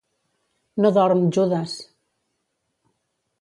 [0.85, 1.75] No dorm, Judes!